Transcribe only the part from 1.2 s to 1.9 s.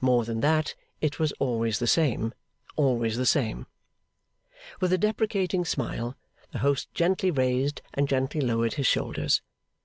was always the